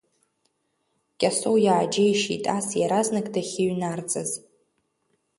Кьасоу 1.19 1.57
иааџьеишьеит 1.65 2.45
ас 2.57 2.67
иаразнак 2.81 3.27
дахьыҩнарҵаз. 3.33 4.31